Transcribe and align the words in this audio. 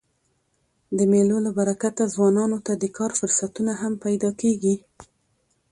د 0.97 0.99
مېلو 1.11 1.37
له 1.45 1.51
برکته 1.57 2.03
ځوانانو 2.13 2.57
ته 2.65 2.73
د 2.81 2.85
کار 2.97 3.11
فرصتونه 3.19 3.71
هم 3.81 3.93
پیدا 4.05 4.29
کېږي. 4.41 4.75